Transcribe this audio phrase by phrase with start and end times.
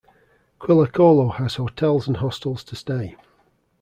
[0.59, 3.17] Quillacollo has hotels and hostels to stay.